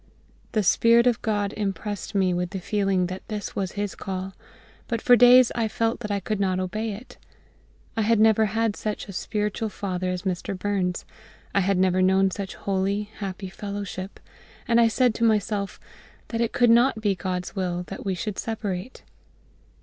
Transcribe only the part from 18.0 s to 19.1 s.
we should separate.